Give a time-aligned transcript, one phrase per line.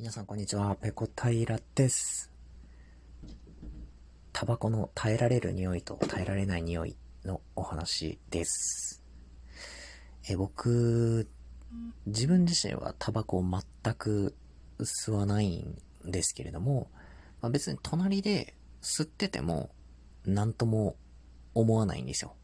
[0.00, 2.32] 皆さんこんにちは、ペコ平です。
[4.32, 6.96] タバコの耐えられる匂いと耐えられない匂い
[7.26, 9.04] のお話です。
[10.26, 11.28] え僕、
[12.06, 14.34] 自分自身はタバコを全く
[14.78, 16.90] 吸わないんですけれども、
[17.42, 19.68] まあ、別に隣で吸ってても
[20.24, 20.96] 何とも
[21.52, 22.36] 思わないんですよ。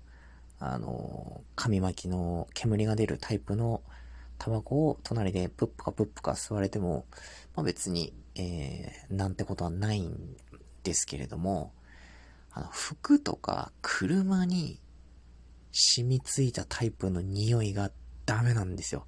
[0.59, 3.81] あの、紙巻きの煙が出るタイプの
[4.39, 7.07] タバコを隣でプップカプップカ吸われても、
[7.55, 10.37] まあ、別に、えー、なんてことはないん
[10.83, 11.73] ですけれども、
[12.53, 14.81] あの、服とか車に
[15.73, 17.91] 染みついたタイプの匂いが
[18.25, 19.07] ダメなんですよ。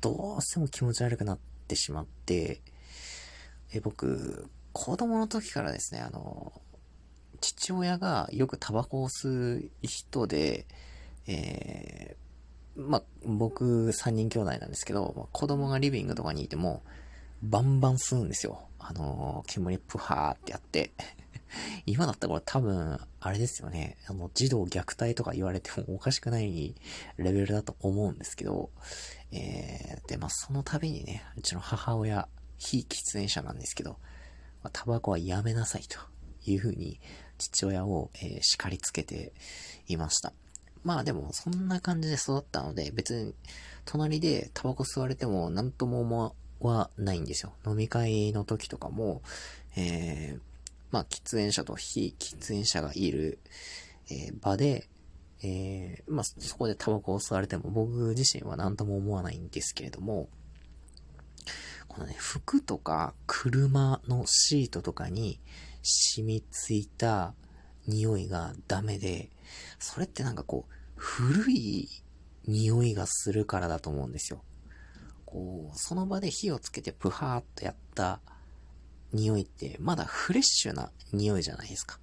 [0.00, 1.38] どうしても気持ち悪くなっ
[1.68, 2.60] てしまって、
[3.72, 6.52] え僕、子供の時からですね、あの、
[7.40, 10.66] 父親がよくタバコを吸う人で、
[11.26, 12.29] えー
[12.80, 16.82] まあ、僕3人兄弟なんですけど、ま子供がリビングとかにいても、
[17.42, 18.68] バンバン吸うんですよ。
[18.78, 20.92] あのー、煙プハーってやって。
[21.86, 23.96] 今だったらこれ多分、あれですよね。
[24.06, 26.74] あの、児童虐待とか言われてもおかしくない
[27.16, 28.70] レベルだと思うんですけど、
[29.32, 33.92] えー、で、まあ、その度にね、うちの母親、非喫煙者なんですけど、
[34.62, 35.98] まあ、タバコはやめなさいと
[36.44, 37.00] いうふうに
[37.38, 39.32] 父親を、えー、叱りつけて
[39.86, 40.32] いました。
[40.82, 43.34] まあでも、そんな感じで育ったので、別に、
[43.84, 47.52] 隣でタバコ吸われても何とも思わないんですよ。
[47.66, 49.22] 飲み会の時とかも、
[49.76, 50.40] えー、
[50.90, 53.38] まあ、喫煙者と非喫煙者がいる、
[54.10, 54.88] えー、場で、
[55.42, 60.28] えー、まあ、そこでタバコを吸われても僕自身は何とも思わないんですけれども、
[61.88, 65.40] このね、服とか車のシートとかに
[65.82, 67.34] 染みついた
[67.86, 69.30] 匂いがダメで、
[69.78, 71.88] それってなんかこう、古い
[72.46, 74.42] 匂いがするからだと思うんですよ。
[75.24, 78.20] こう、その場で火をつけてプハーっとやった
[79.12, 81.98] 匂いって、まだフレッシュな匂いじゃないですか。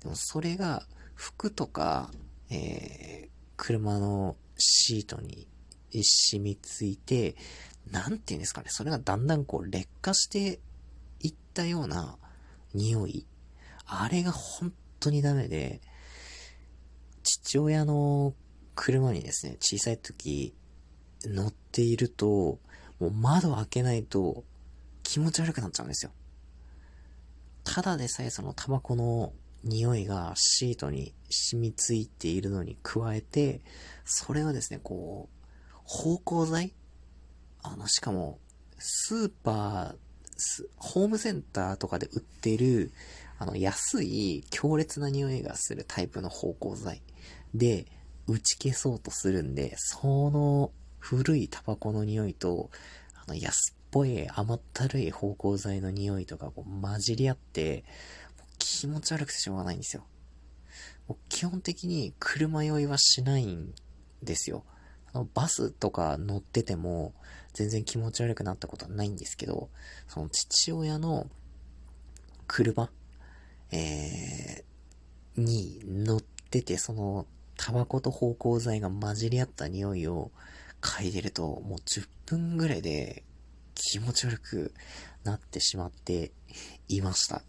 [0.00, 2.10] でもそれが服とか、
[2.50, 5.48] えー、車のシートに
[5.92, 7.36] 染みついて、
[7.90, 10.60] なんて言うんですかね、それがだんだんこう劣化して
[11.20, 12.18] いったような
[12.74, 13.26] 匂い。
[13.86, 15.80] あれが本当にダメで、
[17.30, 18.32] 父親の
[18.74, 20.54] 車にですね、小さい時
[21.24, 22.58] 乗っていると、
[22.98, 24.44] もう窓開けないと
[25.02, 26.10] 気持ち悪くなっちゃうんですよ。
[27.64, 33.60] ただでさえそのタバコの匂いがシートに染みついているのに加えて、
[34.06, 35.46] それをですね、こう、
[35.84, 36.72] 芳香剤？
[37.62, 38.38] あの、しかも、
[38.78, 42.92] スーパー、ホームセンターとかで売ってる、
[43.38, 47.02] あの、安い強烈な匂いがするタイプの芳香剤
[47.54, 47.86] で
[48.26, 52.70] 打ち消そうとするんで、その古いタバコの匂いと、
[53.14, 57.84] あの、安っぽい甘ったるい芳香剤の匂いとかこう混じり合って、
[58.58, 60.04] 気持ち悪くてしょうがないんですよ。
[61.28, 63.72] 基本的に車酔いはしないん
[64.22, 64.64] ですよ。
[65.12, 67.14] あのバスとか乗ってても
[67.54, 69.70] 全然気持ち悪くなったことはないんですけど、
[70.06, 71.30] その父親の
[72.46, 72.90] 車
[73.70, 80.30] えー、に乗ってて、その、タバコと芳香剤が混じり合った匂いを
[80.80, 83.24] 嗅いでると、もう10分ぐらいで
[83.74, 84.74] 気持ち悪く
[85.24, 86.32] なってしまって
[86.88, 87.42] いました。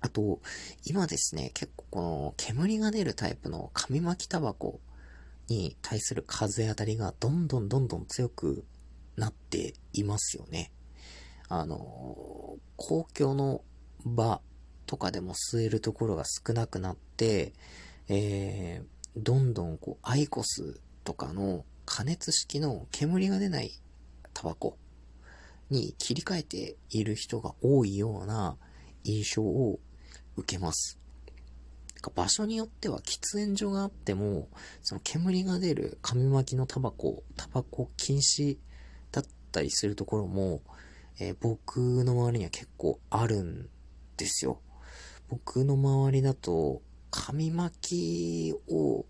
[0.00, 0.40] あと、
[0.84, 4.80] 今ですね、結構この煙が出るタイプの紙巻きタバコ
[5.48, 8.64] に対する風当たりがどんどんどんどん強く
[9.16, 10.70] なっていますよね。
[11.48, 13.62] あの、公共の
[14.04, 14.40] 場
[14.88, 17.52] とかでも吸えるところが少なくなって、
[18.08, 23.70] えー、どんどんこう、アイコスとかの加熱式の煙が出ない
[24.32, 24.78] タバコ
[25.68, 28.56] に切り替えている人が多いような
[29.04, 29.78] 印象を
[30.36, 30.98] 受けます。
[32.14, 34.48] 場所によっては喫煙所があっても、
[34.80, 38.56] その煙が出る紙巻きのタバコ、タバコ禁止
[39.12, 40.62] だったりするところも、
[41.20, 43.68] えー、僕の周りには結構あるん
[44.16, 44.62] ですよ。
[45.28, 49.06] 僕の周りだと、紙巻きを、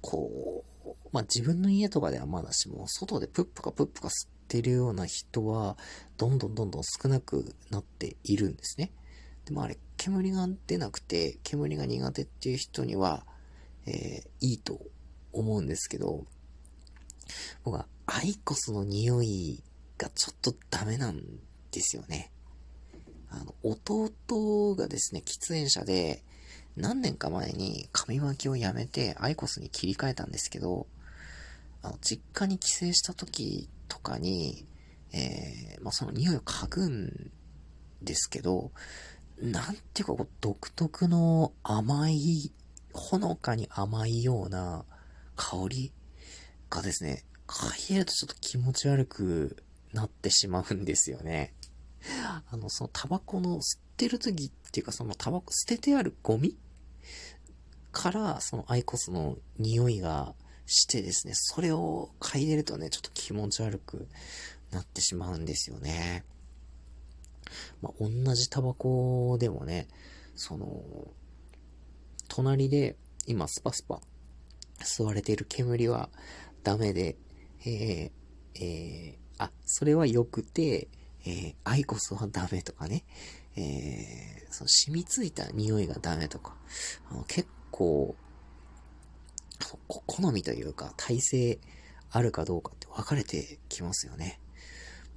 [0.00, 5.76] こう、まあ、自分の家とかではまだしも、外でプップカプップカ吸ってるような人は、
[6.16, 8.92] どんどんどんどん少なくなっているんですね。
[9.44, 13.24] でもあれ、煙が出なくて、煙が苦手っていう人には、
[13.86, 14.80] えー、いいと
[15.32, 16.26] 思うんですけど、
[17.64, 19.62] 僕はアイコスの匂い
[19.96, 21.20] がちょっとダメなん
[21.70, 22.31] ですよね。
[23.32, 26.22] あの、弟がですね、喫煙者で、
[26.76, 30.86] 何年か前に紙巻きをやめてアイコスに切り替えたんですけど、
[31.82, 34.66] あの、実家に帰省した時とかに、
[35.12, 37.30] えー、まあ、その匂いを嗅ぐん
[38.02, 38.70] ですけど、
[39.40, 42.52] なんていうかこう、独特の甘い、
[42.92, 44.84] ほのかに甘いような
[45.36, 45.92] 香り
[46.68, 49.62] がですね、嗅いでるとちょっと気持ち悪く
[49.92, 51.54] なってしまうんですよね。
[52.50, 56.56] あの、そのタバコの吸ってる時っていうか、そのタバコ捨ててあるゴミ？
[57.92, 60.34] から、そのアイコスの匂いが
[60.66, 64.08] してですね、それを嗅いでるとね、ちょっと気持ち悪く
[64.70, 66.24] なってしまうんですよね。
[67.82, 69.88] まあ、同じタバコでもね、
[70.34, 70.82] その、
[72.28, 72.96] 隣で
[73.26, 74.00] 今スパスパ
[74.80, 76.08] 吸われている煙は
[76.62, 77.16] ダメで、
[77.66, 80.88] えー、えー、あ、それは良くて、
[81.24, 83.04] えー、アイコスはダメとかね、
[83.56, 86.56] えー、その染みついた匂いがダメとか、
[87.10, 88.14] あの結構、
[89.88, 91.58] 好みというか、体制
[92.10, 94.40] あるかどうかって分かれてきますよね。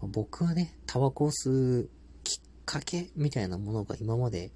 [0.02, 1.50] 僕はね、タバコを吸
[1.82, 1.90] う
[2.24, 4.52] きっかけみたいなものが今まで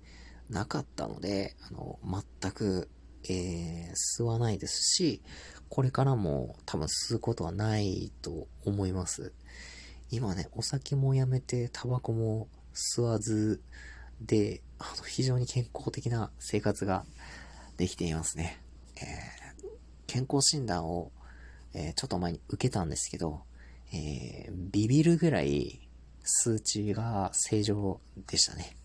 [0.50, 2.00] なかったので、あの、
[2.42, 2.90] 全く、
[3.24, 5.22] えー、吸わないですし、
[5.70, 9.34] これからも多分吸うことはないと思います。
[10.12, 13.62] 今ね、お酒もやめて、タバコも吸わず
[14.22, 17.06] で、あの、非常に健康的な生活が
[17.78, 18.60] できていますね。
[18.96, 19.70] えー、
[20.08, 21.12] 健康診断を、
[21.76, 23.44] えー、ちょっと前に受けたんですけど、
[23.94, 25.88] えー、ビビるぐらい
[26.24, 28.76] 数値が正常でしたね。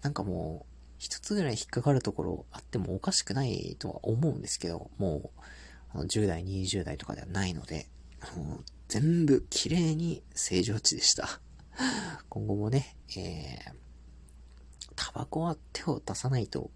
[0.00, 5.30] なんかもう、一つぐらい引っかかるところあってもおかしくないとは思うんですけど、も
[5.94, 7.86] う、10代、20代とかではないので、
[8.88, 11.40] 全部綺麗に正常値でした。
[12.28, 13.74] 今後もね、えー、
[14.94, 16.70] タバコは手を出さないと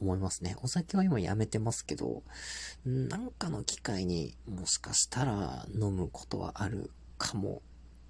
[0.00, 0.56] 思いますね。
[0.62, 2.22] お酒は今やめてますけど、
[2.84, 7.62] なんかの機会にもしかしたら飲むことはあるかも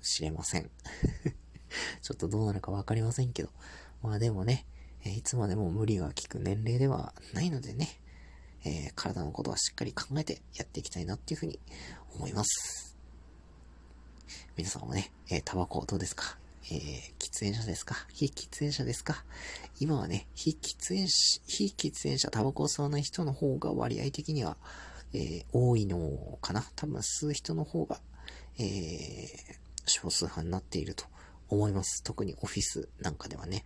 [0.03, 0.71] しれません。
[2.03, 3.51] ちょっとどうなるかわかりませんけど。
[4.03, 4.67] まあでもね、
[5.05, 8.01] えいつまでも無理が効く年齢ではないのでね、
[8.65, 11.61] えー、体のことはしっかり考えてやっていきたいなっていうふうに
[12.15, 12.96] 思います。
[14.57, 16.39] 皆さんもね、えー、タバコどうですか？
[16.69, 16.79] えー、
[17.19, 17.95] 喫煙者ですか？
[18.13, 19.25] 非喫煙者ですか？
[19.79, 24.57] 今はね、非喫煙者、非喫煙者、タバコを吸わない人の方が割合的には、
[25.13, 26.65] えー、多いのかな？
[26.75, 28.01] 多分吸う人の方が、
[28.59, 28.67] えー、
[29.87, 31.05] 少数派になっていると
[31.49, 32.03] 思います。
[32.03, 33.65] 特にオフィスなんかではね。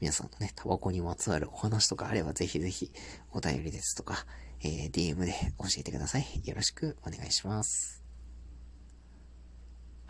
[0.00, 2.90] 皆さんのね、タバコにまつわるお話とかあればぜひぜひ
[3.32, 4.26] お便りですとか、
[4.60, 6.26] えー、DM で教えてください。
[6.44, 8.01] よろしくお願いします。